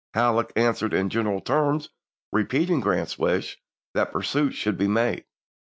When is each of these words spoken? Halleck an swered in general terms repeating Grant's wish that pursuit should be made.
Halleck 0.15 0.51
an 0.55 0.73
swered 0.73 0.93
in 0.93 1.11
general 1.11 1.41
terms 1.41 1.91
repeating 2.31 2.79
Grant's 2.79 3.19
wish 3.19 3.59
that 3.93 4.11
pursuit 4.11 4.53
should 4.55 4.75
be 4.75 4.87
made. 4.87 5.25